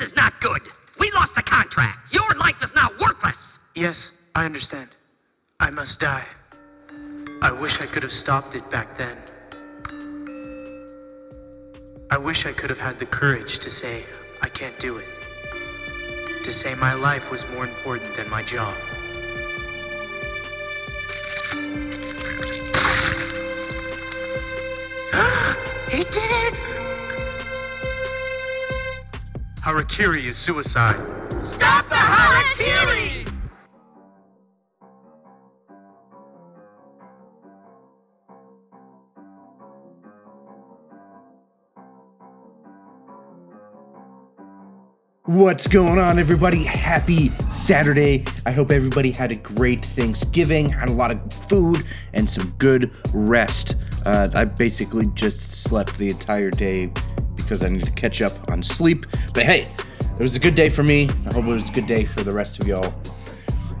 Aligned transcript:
This 0.00 0.12
is 0.12 0.16
not 0.16 0.40
good. 0.40 0.62
We 0.98 1.10
lost 1.12 1.34
the 1.34 1.42
contract. 1.42 2.10
Your 2.10 2.30
life 2.38 2.62
is 2.62 2.74
now 2.74 2.88
worthless. 2.98 3.58
Yes, 3.74 4.08
I 4.34 4.46
understand. 4.46 4.88
I 5.60 5.68
must 5.68 6.00
die. 6.00 6.24
I 7.42 7.52
wish 7.52 7.82
I 7.82 7.86
could 7.86 8.02
have 8.02 8.12
stopped 8.12 8.54
it 8.54 8.68
back 8.70 8.96
then. 8.96 9.18
I 12.10 12.16
wish 12.16 12.46
I 12.46 12.52
could 12.54 12.70
have 12.70 12.78
had 12.78 12.98
the 12.98 13.04
courage 13.04 13.58
to 13.58 13.68
say, 13.68 14.06
I 14.40 14.48
can't 14.48 14.78
do 14.78 14.96
it. 14.96 16.44
To 16.44 16.50
say 16.50 16.74
my 16.74 16.94
life 16.94 17.30
was 17.30 17.46
more 17.48 17.66
important 17.66 18.16
than 18.16 18.30
my 18.30 18.42
job. 18.42 18.74
He 25.90 26.04
did 26.04 26.30
it! 26.54 26.79
Harakiri 29.62 30.24
is 30.24 30.38
suicide. 30.38 30.98
Stop 31.44 31.86
the 31.90 31.94
Harakiri! 31.94 33.30
What's 45.26 45.66
going 45.66 45.98
on, 45.98 46.18
everybody? 46.18 46.64
Happy 46.64 47.30
Saturday. 47.50 48.24
I 48.46 48.52
hope 48.52 48.72
everybody 48.72 49.10
had 49.10 49.30
a 49.30 49.36
great 49.36 49.84
Thanksgiving, 49.84 50.70
had 50.70 50.88
a 50.88 50.92
lot 50.92 51.10
of 51.10 51.32
food, 51.34 51.84
and 52.14 52.28
some 52.28 52.54
good 52.56 52.90
rest. 53.12 53.76
Uh, 54.06 54.30
I 54.32 54.46
basically 54.46 55.08
just 55.08 55.64
slept 55.64 55.98
the 55.98 56.08
entire 56.08 56.50
day 56.50 56.90
because 57.50 57.64
I 57.64 57.68
need 57.68 57.82
to 57.82 57.90
catch 57.90 58.22
up 58.22 58.48
on 58.52 58.62
sleep. 58.62 59.06
But 59.34 59.44
hey, 59.44 59.66
it 59.98 60.22
was 60.22 60.36
a 60.36 60.38
good 60.38 60.54
day 60.54 60.68
for 60.68 60.84
me. 60.84 61.08
I 61.26 61.34
hope 61.34 61.44
it 61.44 61.48
was 61.48 61.68
a 61.68 61.72
good 61.72 61.88
day 61.88 62.04
for 62.04 62.22
the 62.22 62.30
rest 62.30 62.60
of 62.60 62.68
y'all. 62.68 62.94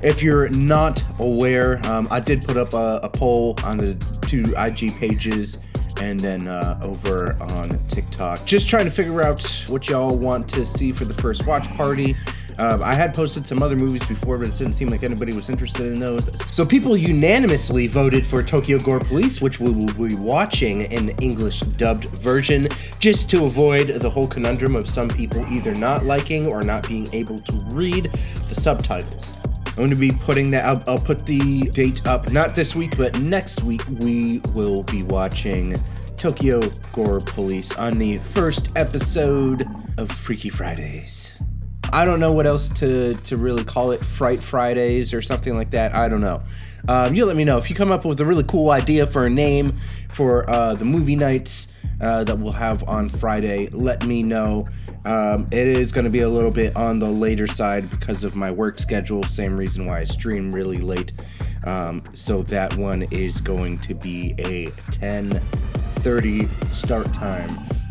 If 0.00 0.22
you're 0.22 0.48
not 0.50 1.04
aware, 1.20 1.78
um, 1.84 2.08
I 2.10 2.18
did 2.20 2.46
put 2.46 2.56
up 2.56 2.72
a, 2.72 3.00
a 3.02 3.10
poll 3.10 3.56
on 3.64 3.76
the 3.76 3.94
two 4.26 4.54
IG 4.56 4.98
pages 4.98 5.58
and 6.00 6.18
then 6.18 6.48
uh, 6.48 6.80
over 6.82 7.36
on 7.42 7.86
TikTok. 7.88 8.46
Just 8.46 8.68
trying 8.68 8.86
to 8.86 8.90
figure 8.90 9.20
out 9.20 9.42
what 9.68 9.88
y'all 9.88 10.16
want 10.16 10.48
to 10.50 10.64
see 10.64 10.90
for 10.90 11.04
the 11.04 11.20
first 11.20 11.46
watch 11.46 11.68
party. 11.72 12.16
Um, 12.58 12.82
I 12.82 12.94
had 12.94 13.14
posted 13.14 13.46
some 13.46 13.62
other 13.62 13.76
movies 13.76 14.04
before, 14.06 14.36
but 14.36 14.48
it 14.48 14.58
didn't 14.58 14.72
seem 14.72 14.88
like 14.88 15.04
anybody 15.04 15.32
was 15.34 15.48
interested 15.48 15.86
in 15.86 16.00
those. 16.00 16.28
So 16.52 16.66
people 16.66 16.96
unanimously 16.96 17.86
voted 17.86 18.26
for 18.26 18.42
Tokyo 18.42 18.78
Gore 18.78 18.98
Police, 18.98 19.40
which 19.40 19.60
we 19.60 19.70
will 19.70 20.08
be 20.08 20.16
watching 20.16 20.82
in 20.82 21.06
the 21.06 21.16
English 21.20 21.60
dubbed 21.60 22.04
version, 22.18 22.68
just 22.98 23.30
to 23.30 23.44
avoid 23.44 23.88
the 24.00 24.10
whole 24.10 24.26
conundrum 24.26 24.74
of 24.74 24.88
some 24.88 25.08
people 25.08 25.46
either 25.52 25.72
not 25.76 26.04
liking 26.04 26.52
or 26.52 26.62
not 26.62 26.88
being 26.88 27.08
able 27.14 27.38
to 27.38 27.52
read 27.66 28.04
the 28.48 28.54
subtitles. 28.54 29.36
I'm 29.68 29.74
going 29.76 29.90
to 29.90 29.96
be 29.96 30.10
putting 30.10 30.50
that. 30.50 30.64
I'll, 30.64 30.82
I'll 30.88 30.98
put 30.98 31.24
the 31.24 31.60
date 31.70 32.04
up 32.08 32.32
not 32.32 32.56
this 32.56 32.74
week, 32.74 32.96
but 32.96 33.16
next 33.20 33.62
week. 33.62 33.82
We 34.00 34.40
will 34.52 34.82
be 34.82 35.04
watching 35.04 35.76
Tokyo 36.16 36.68
Gore 36.92 37.20
Police 37.20 37.72
on 37.76 37.98
the 37.98 38.14
first 38.14 38.72
episode 38.74 39.68
of 39.96 40.10
Freaky 40.10 40.48
Fridays. 40.48 41.34
I 41.92 42.04
don't 42.04 42.20
know 42.20 42.32
what 42.32 42.46
else 42.46 42.68
to 42.70 43.14
to 43.14 43.36
really 43.36 43.64
call 43.64 43.92
it, 43.92 44.04
Fright 44.04 44.42
Fridays 44.42 45.14
or 45.14 45.22
something 45.22 45.54
like 45.54 45.70
that. 45.70 45.94
I 45.94 46.08
don't 46.08 46.20
know. 46.20 46.42
Um, 46.86 47.14
you 47.14 47.24
let 47.24 47.36
me 47.36 47.44
know 47.44 47.58
if 47.58 47.68
you 47.68 47.76
come 47.76 47.90
up 47.90 48.04
with 48.04 48.20
a 48.20 48.24
really 48.24 48.44
cool 48.44 48.70
idea 48.70 49.06
for 49.06 49.26
a 49.26 49.30
name 49.30 49.74
for 50.10 50.48
uh, 50.48 50.74
the 50.74 50.84
movie 50.84 51.16
nights 51.16 51.68
uh, 52.00 52.24
that 52.24 52.38
we'll 52.38 52.52
have 52.52 52.88
on 52.88 53.08
Friday. 53.08 53.68
Let 53.68 54.06
me 54.06 54.22
know. 54.22 54.66
Um, 55.04 55.48
it 55.50 55.66
is 55.66 55.92
going 55.92 56.04
to 56.04 56.10
be 56.10 56.20
a 56.20 56.28
little 56.28 56.50
bit 56.50 56.76
on 56.76 56.98
the 56.98 57.08
later 57.08 57.46
side 57.46 57.90
because 57.90 58.24
of 58.24 58.36
my 58.36 58.50
work 58.50 58.78
schedule. 58.78 59.22
Same 59.22 59.56
reason 59.56 59.86
why 59.86 60.00
I 60.00 60.04
stream 60.04 60.52
really 60.52 60.78
late. 60.78 61.12
Um, 61.64 62.02
so 62.14 62.42
that 62.44 62.76
one 62.76 63.02
is 63.10 63.40
going 63.40 63.78
to 63.80 63.94
be 63.94 64.34
a 64.38 64.70
10:30 64.92 66.72
start 66.72 67.06
time. 67.12 67.48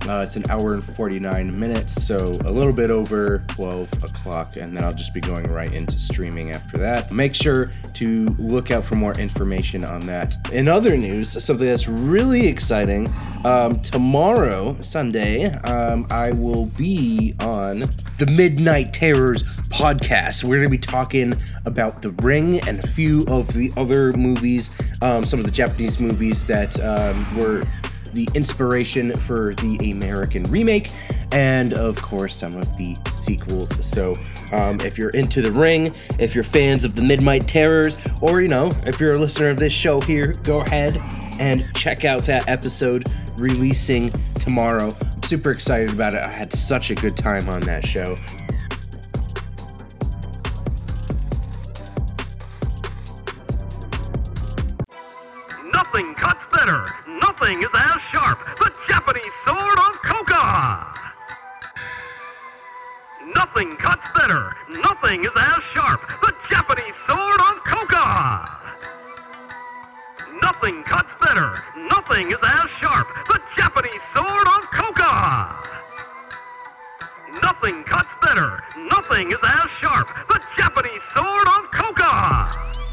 Uh, 0.10 0.22
it's 0.22 0.36
an 0.36 0.44
hour 0.50 0.74
and 0.74 0.84
49 0.96 1.60
minutes, 1.60 2.06
so 2.06 2.16
a 2.16 2.52
little 2.52 2.72
bit 2.72 2.90
over 2.90 3.44
12 3.50 3.92
o'clock, 4.04 4.56
and 4.56 4.76
then 4.76 4.84
I'll 4.84 4.94
just 4.94 5.14
be 5.14 5.20
going 5.20 5.46
right 5.52 5.76
into 5.76 6.00
streaming 6.00 6.52
after 6.52 6.78
that. 6.78 7.12
Make 7.12 7.36
sure 7.36 7.72
to 7.96 8.26
look 8.40 8.72
out 8.72 8.86
for 8.86 8.96
more 8.96 9.14
information 9.20 9.84
on 9.84 10.02
that. 10.02 10.38
In 10.54 10.68
other 10.68 10.96
news, 10.96 11.32
something 11.44 11.66
that's 11.66 11.88
really 11.88 12.48
exciting 12.48 13.08
um, 13.44 13.82
tomorrow, 13.82 14.78
Sunday, 14.82 15.46
um, 15.46 16.08
I 16.12 16.32
will 16.32 16.68
be 16.68 17.36
on 17.42 17.84
the 18.18 18.26
Midnight 18.26 18.94
Terrors 18.94 19.44
podcast. 19.70 20.44
We're 20.44 20.58
going 20.58 20.64
to 20.64 20.70
be 20.70 20.78
talking 20.78 21.34
about 21.66 22.02
The 22.02 22.12
Ring 22.12 22.60
and 22.62 22.80
a 22.80 22.88
few 22.88 23.26
of 23.28 23.54
the 23.54 23.72
other 23.78 24.14
movies, 24.14 24.72
um, 25.02 25.26
some 25.26 25.40
of 25.40 25.46
the 25.46 25.52
Japanese 25.52 26.00
movies 26.00 26.46
that 26.46 26.80
um, 26.80 27.38
were 27.38 27.64
the 28.18 28.28
inspiration 28.34 29.14
for 29.14 29.54
the 29.56 29.92
American 29.92 30.42
remake, 30.46 30.90
and 31.32 31.74
of 31.74 32.02
course, 32.02 32.36
some 32.36 32.56
of 32.56 32.76
the 32.76 32.96
sequels. 33.14 33.86
So, 33.86 34.16
um, 34.52 34.80
if 34.82 34.98
you're 34.98 35.12
into 35.12 35.40
The 35.40 35.52
Ring, 35.52 35.94
if 36.18 36.34
you're 36.34 36.44
fans 36.44 36.84
of 36.84 36.96
the 36.96 37.04
Midnight 37.04 37.48
Terrors, 37.48 37.96
or 38.22 38.42
you 38.42 38.48
know, 38.48 38.72
if 38.88 39.00
you're 39.00 39.14
a 39.14 39.20
listener 39.20 39.52
of 39.52 39.60
this 39.60 39.72
show 39.72 40.02
here, 40.02 40.34
go 40.42 40.62
ahead 40.62 40.98
and 41.40 41.72
check 41.76 42.06
out 42.06 42.24
that 42.24 42.50
episode 42.50 43.08
releasing 43.38 44.10
tomorrow. 44.34 44.98
I'm 45.00 45.24
super 45.24 45.52
excited 45.52 45.92
about 45.92 46.16
it. 46.16 46.24
I 46.24 46.32
had 46.32 46.52
such 46.52 46.90
a 46.90 46.96
good 46.96 47.16
time 47.16 47.48
on 47.50 47.62
that 47.62 47.86
show. 47.86 48.18
Nothing 55.78 56.16
cuts 56.16 56.44
better. 56.52 56.92
Nothing 57.22 57.62
is 57.62 57.70
as 57.72 58.02
sharp. 58.12 58.40
The 58.58 58.72
Japanese 58.88 59.36
sword 59.46 59.78
of 59.78 59.94
Koga. 60.02 60.88
Nothing 63.36 63.78
cuts 63.78 64.08
better. 64.16 64.56
Nothing 64.70 65.24
is 65.24 65.30
as 65.38 65.62
sharp. 65.76 66.02
The 66.24 66.34
Japanese 66.50 66.98
sword 67.08 67.42
of 67.42 67.64
Koga. 67.70 68.58
Nothing 70.42 70.84
cuts 70.84 71.14
better. 71.22 71.64
Nothing 71.92 72.32
is 72.32 72.42
as 72.42 72.70
sharp. 72.82 73.08
The 73.28 73.40
Japanese 73.56 74.02
sword 74.16 74.48
of 74.48 74.64
Koga. 74.74 75.64
Nothing 77.44 77.84
cuts 77.84 78.10
better. 78.24 78.64
Nothing 78.90 79.32
is 79.32 79.44
as 79.44 79.70
sharp. 79.80 80.10
The 80.28 80.42
Japanese 80.58 81.06
sword 81.14 81.48
of 81.48 81.70
Koga. 81.72 82.87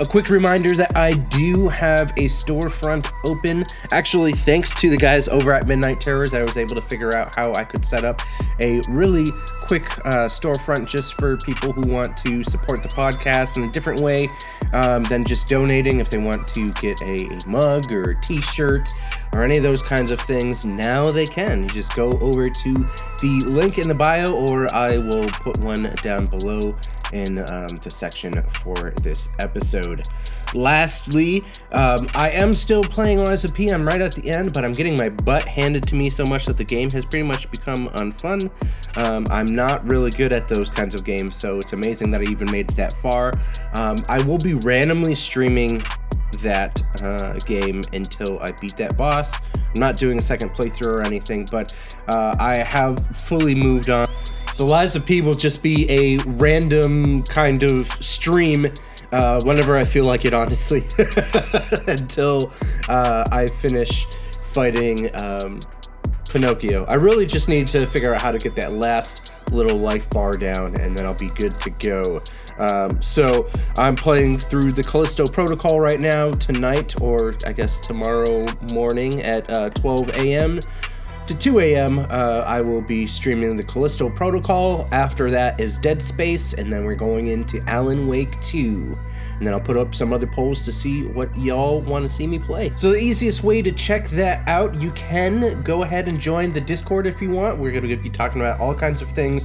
A 0.00 0.06
quick 0.06 0.30
reminder 0.30 0.74
that 0.74 0.96
I 0.96 1.12
do 1.12 1.68
have 1.68 2.10
a 2.12 2.24
storefront 2.24 3.12
open. 3.26 3.64
Actually, 3.92 4.32
thanks 4.32 4.74
to 4.76 4.88
the 4.88 4.96
guys 4.96 5.28
over 5.28 5.52
at 5.52 5.66
Midnight 5.66 6.00
Terrors, 6.00 6.34
I 6.34 6.42
was 6.42 6.56
able 6.56 6.74
to 6.74 6.82
figure 6.82 7.16
out 7.16 7.36
how 7.36 7.52
I 7.54 7.64
could 7.64 7.84
set 7.84 8.02
up 8.02 8.20
a 8.58 8.80
really 8.88 9.30
quick 9.60 9.84
uh, 10.06 10.28
storefront 10.28 10.88
just 10.88 11.14
for 11.14 11.36
people 11.36 11.72
who 11.72 11.82
want 11.82 12.16
to 12.18 12.42
support 12.42 12.82
the 12.82 12.88
podcast 12.88 13.58
in 13.58 13.64
a 13.64 13.70
different 13.70 14.00
way 14.00 14.28
um, 14.72 15.04
than 15.04 15.24
just 15.24 15.46
donating. 15.46 16.00
If 16.00 16.10
they 16.10 16.18
want 16.18 16.48
to 16.48 16.70
get 16.80 17.00
a, 17.02 17.26
a 17.26 17.48
mug 17.48 17.92
or 17.92 18.10
a 18.10 18.20
t 18.22 18.40
shirt 18.40 18.88
or 19.34 19.44
any 19.44 19.58
of 19.58 19.62
those 19.62 19.82
kinds 19.82 20.10
of 20.10 20.18
things, 20.20 20.64
now 20.64 21.04
they 21.04 21.26
can. 21.26 21.62
You 21.62 21.68
just 21.68 21.94
go 21.94 22.12
over 22.12 22.48
to 22.48 22.74
the 22.74 23.44
link 23.46 23.78
in 23.78 23.88
the 23.88 23.94
bio, 23.94 24.32
or 24.32 24.72
I 24.74 24.96
will 24.96 25.28
put 25.28 25.58
one 25.58 25.94
down 26.02 26.26
below 26.26 26.74
in 27.12 27.38
um, 27.52 27.68
the 27.82 27.90
section 27.90 28.42
for 28.62 28.92
this 29.02 29.28
episode. 29.38 30.06
Lastly, 30.54 31.44
um, 31.72 32.08
I 32.14 32.30
am 32.30 32.54
still 32.54 32.82
playing 32.82 33.20
of 33.20 33.54
P. 33.54 33.70
I'm 33.70 33.82
right 33.82 34.00
at 34.00 34.12
the 34.14 34.30
end, 34.30 34.52
but 34.52 34.64
I'm 34.64 34.74
getting 34.74 34.96
my 34.96 35.08
butt 35.08 35.44
handed 35.44 35.86
to 35.88 35.94
me 35.94 36.10
so 36.10 36.24
much 36.24 36.46
that 36.46 36.56
the 36.56 36.64
game 36.64 36.90
has 36.90 37.04
pretty 37.04 37.26
much 37.26 37.50
become 37.50 37.88
unfun. 37.90 38.50
Um, 38.96 39.26
I'm 39.30 39.46
not 39.46 39.86
really 39.88 40.10
good 40.10 40.32
at 40.32 40.48
those 40.48 40.68
kinds 40.68 40.94
of 40.94 41.04
games, 41.04 41.36
so 41.36 41.58
it's 41.58 41.72
amazing 41.72 42.10
that 42.10 42.20
I 42.20 42.24
even 42.24 42.50
made 42.50 42.70
it 42.70 42.76
that 42.76 42.92
far. 42.94 43.32
Um, 43.74 43.96
I 44.08 44.22
will 44.22 44.38
be 44.38 44.54
randomly 44.54 45.14
streaming 45.14 45.82
that 46.40 46.82
uh, 47.02 47.34
game 47.46 47.82
until 47.92 48.38
I 48.40 48.50
beat 48.52 48.76
that 48.76 48.96
boss. 48.96 49.32
I'm 49.54 49.80
not 49.80 49.96
doing 49.96 50.18
a 50.18 50.22
second 50.22 50.50
playthrough 50.50 50.86
or 50.86 51.02
anything, 51.02 51.46
but 51.50 51.74
uh, 52.08 52.34
I 52.38 52.58
have 52.58 53.04
fully 53.16 53.54
moved 53.54 53.90
on. 53.90 54.06
So 54.52 54.66
Lies 54.66 54.94
of 54.96 55.06
P 55.06 55.22
will 55.22 55.34
just 55.34 55.62
be 55.62 55.90
a 55.90 56.18
random 56.18 57.22
kind 57.22 57.62
of 57.62 57.90
stream 58.04 58.72
uh, 59.10 59.42
whenever 59.44 59.76
I 59.76 59.84
feel 59.84 60.04
like 60.04 60.24
it, 60.24 60.34
honestly, 60.34 60.84
until 61.86 62.52
uh, 62.88 63.28
I 63.32 63.46
finish 63.46 64.06
fighting 64.52 65.10
um, 65.22 65.60
Pinocchio. 66.28 66.84
I 66.86 66.94
really 66.94 67.26
just 67.26 67.48
need 67.48 67.68
to 67.68 67.86
figure 67.86 68.14
out 68.14 68.20
how 68.20 68.30
to 68.30 68.38
get 68.38 68.54
that 68.56 68.72
last 68.72 69.32
little 69.50 69.78
life 69.78 70.08
bar 70.10 70.32
down, 70.32 70.76
and 70.80 70.96
then 70.96 71.04
I'll 71.06 71.14
be 71.14 71.30
good 71.30 71.54
to 71.56 71.70
go. 71.70 72.22
Um, 72.58 73.00
so 73.00 73.48
I'm 73.76 73.96
playing 73.96 74.38
through 74.38 74.72
the 74.72 74.82
Callisto 74.82 75.26
Protocol 75.26 75.80
right 75.80 76.00
now 76.00 76.30
tonight, 76.30 77.00
or 77.00 77.34
I 77.46 77.52
guess 77.52 77.78
tomorrow 77.78 78.46
morning 78.72 79.22
at 79.22 79.48
uh, 79.50 79.70
12 79.70 80.10
a.m. 80.10 80.60
to 81.26 81.34
2 81.34 81.60
a.m., 81.60 81.98
uh, 81.98 82.44
I 82.46 82.60
will 82.60 82.80
be 82.80 83.06
streaming 83.06 83.56
the 83.56 83.62
Callisto 83.62 84.08
Protocol. 84.08 84.88
After 84.92 85.30
that 85.30 85.60
is 85.60 85.78
Dead 85.78 86.02
Space, 86.02 86.54
and 86.54 86.72
then 86.72 86.84
we're 86.84 86.94
going 86.94 87.28
into 87.28 87.62
Alan 87.68 88.06
Wake 88.08 88.40
2. 88.42 88.98
And 89.38 89.46
then 89.46 89.54
I'll 89.54 89.60
put 89.60 89.76
up 89.76 89.94
some 89.94 90.12
other 90.12 90.26
polls 90.26 90.62
to 90.62 90.72
see 90.72 91.04
what 91.04 91.36
y'all 91.36 91.80
want 91.80 92.08
to 92.08 92.14
see 92.14 92.26
me 92.26 92.38
play. 92.38 92.72
So, 92.76 92.90
the 92.90 92.98
easiest 92.98 93.42
way 93.42 93.62
to 93.62 93.72
check 93.72 94.08
that 94.10 94.46
out, 94.48 94.74
you 94.80 94.90
can 94.92 95.62
go 95.62 95.82
ahead 95.82 96.08
and 96.08 96.20
join 96.20 96.52
the 96.52 96.60
Discord 96.60 97.06
if 97.06 97.20
you 97.20 97.30
want. 97.30 97.58
We're 97.58 97.72
going 97.72 97.88
to 97.88 97.96
be 97.96 98.10
talking 98.10 98.40
about 98.40 98.60
all 98.60 98.74
kinds 98.74 99.02
of 99.02 99.10
things 99.10 99.44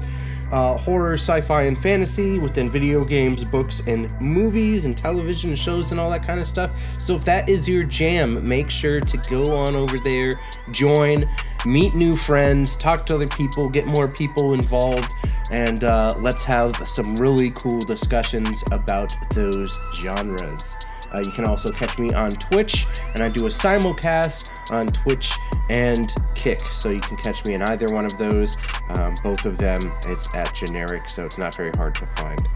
uh, 0.51 0.77
horror, 0.77 1.13
sci 1.13 1.41
fi, 1.41 1.63
and 1.63 1.77
fantasy 1.77 2.39
within 2.39 2.69
video 2.69 3.03
games, 3.03 3.43
books, 3.43 3.81
and 3.87 4.09
movies, 4.21 4.85
and 4.85 4.97
television 4.97 5.55
shows, 5.55 5.91
and 5.91 5.99
all 5.99 6.09
that 6.09 6.25
kind 6.25 6.39
of 6.39 6.47
stuff. 6.47 6.71
So 6.99 7.15
if 7.15 7.25
that 7.25 7.49
is 7.49 7.67
your 7.67 7.83
jam, 7.83 8.47
make 8.47 8.69
sure 8.69 8.99
to 8.99 9.17
go 9.29 9.55
on 9.55 9.75
over 9.75 9.99
there, 9.99 10.31
join, 10.71 11.25
meet 11.65 11.95
new 11.95 12.15
friends, 12.15 12.75
talk 12.75 13.05
to 13.07 13.15
other 13.15 13.27
people, 13.27 13.69
get 13.69 13.87
more 13.87 14.07
people 14.07 14.53
involved, 14.53 15.11
and 15.51 15.83
uh, 15.83 16.13
let's 16.19 16.43
have 16.43 16.87
some 16.87 17.15
really 17.15 17.51
cool 17.51 17.79
discussions 17.79 18.63
about 18.71 19.13
those 19.33 19.79
genres. 19.95 20.75
Uh, 21.13 21.19
you 21.19 21.31
can 21.31 21.45
also 21.45 21.71
catch 21.71 21.97
me 21.97 22.13
on 22.13 22.31
Twitch, 22.31 22.85
and 23.13 23.23
I 23.23 23.29
do 23.29 23.45
a 23.45 23.49
simulcast 23.49 24.71
on 24.71 24.87
Twitch 24.87 25.31
and 25.69 26.13
Kick, 26.35 26.61
so 26.71 26.89
you 26.89 27.01
can 27.01 27.17
catch 27.17 27.45
me 27.45 27.53
in 27.53 27.61
either 27.61 27.87
one 27.87 28.05
of 28.05 28.17
those. 28.17 28.57
Um, 28.89 29.15
both 29.23 29.45
of 29.45 29.57
them 29.57 29.79
it's 30.05 30.33
at 30.35 30.53
Geanerikc, 30.55 31.09
so 31.09 31.25
it's 31.25 31.37
not 31.37 31.55
very 31.55 31.71
hard 31.71 31.95
to 31.95 32.05
find. 32.07 32.47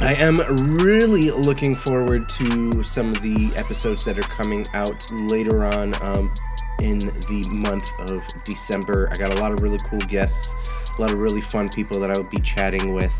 I 0.00 0.14
am 0.14 0.36
really 0.76 1.32
looking 1.32 1.74
forward 1.74 2.28
to 2.28 2.82
some 2.84 3.10
of 3.10 3.20
the 3.20 3.50
episodes 3.56 4.04
that 4.04 4.16
are 4.16 4.22
coming 4.22 4.64
out 4.72 5.10
later 5.22 5.66
on 5.66 6.00
um, 6.02 6.32
in 6.80 6.98
the 6.98 7.44
month 7.62 7.90
of 7.98 8.24
December. 8.44 9.08
I 9.10 9.16
got 9.16 9.32
a 9.32 9.40
lot 9.40 9.52
of 9.52 9.60
really 9.60 9.78
cool 9.78 10.00
guests, 10.00 10.54
a 10.98 11.02
lot 11.02 11.10
of 11.10 11.18
really 11.18 11.40
fun 11.40 11.68
people 11.68 11.98
that 12.00 12.10
I 12.10 12.16
will 12.16 12.30
be 12.30 12.40
chatting 12.40 12.94
with 12.94 13.12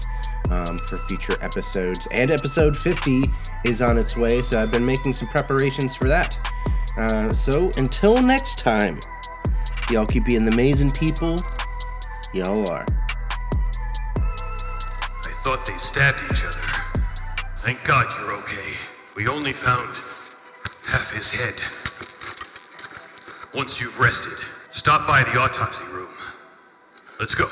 um, 0.50 0.78
for 0.80 0.98
future 0.98 1.36
episodes. 1.42 2.06
And 2.12 2.30
episode 2.30 2.76
50 2.76 3.24
is 3.64 3.82
on 3.82 3.98
its 3.98 4.16
way, 4.16 4.42
so 4.42 4.58
I've 4.58 4.70
been 4.70 4.84
making 4.86 5.14
some 5.14 5.28
preparations 5.28 5.94
for 5.94 6.08
that. 6.08 6.38
Uh, 6.96 7.32
so 7.32 7.70
until 7.76 8.20
next 8.22 8.58
time, 8.58 9.00
y'all 9.90 10.06
keep 10.06 10.24
being 10.24 10.44
the 10.44 10.50
amazing 10.50 10.92
people 10.92 11.36
y'all 12.32 12.68
are. 12.68 12.84
I 14.16 15.32
thought 15.44 15.64
they 15.66 15.78
stabbed 15.78 16.18
each 16.32 16.44
other. 16.44 16.60
Thank 17.64 17.82
God 17.84 18.06
you're 18.18 18.32
okay. 18.34 18.74
We 19.14 19.26
only 19.28 19.52
found 19.52 19.96
half 20.84 21.10
his 21.12 21.28
head. 21.28 21.54
Once 23.54 23.80
you've 23.80 23.98
rested, 23.98 24.36
stop 24.72 25.06
by 25.06 25.22
the 25.22 25.38
autopsy 25.38 25.84
room. 25.84 26.08
Let's 27.18 27.34
go. 27.34 27.48